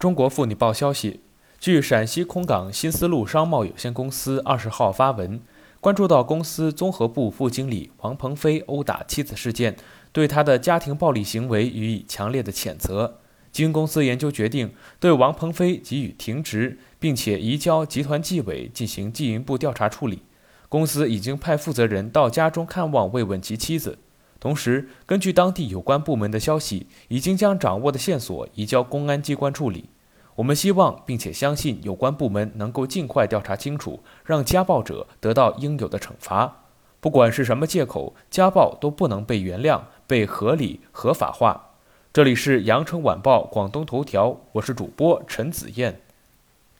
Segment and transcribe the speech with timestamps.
[0.00, 1.20] 中国妇女报消息，
[1.58, 5.38] 据陕西空港新丝路商贸有限公司二十号发文，
[5.78, 9.76] 关注到公司综合部副经理王鹏飞殴打妻子事件，
[10.10, 13.18] 对他的家庭暴力行为予以强烈的谴责。
[13.52, 20.22] 经公司研究决定，对王鹏飞给予停职，并且移交集团纪委进行进一步调查处理。
[20.70, 23.98] 公司已经派负责人到家中看望慰问其妻子。
[24.40, 29.90] 同时，根据当地有关部门的消息，已经将掌握的线索移交公安机关处理。
[30.36, 36.62] 我们希望并且相信有关部门能够尽快调查清楚，让家暴者得到应有的惩罚。
[37.00, 41.74] 不管是什么借口，家暴都不能被原谅、被合理合法化。
[42.12, 46.00] 这里是羊城晚报广东头条，我是主播陈子燕。